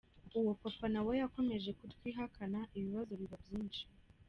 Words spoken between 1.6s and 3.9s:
kutwihakana, ibibazo biba byinshi…”.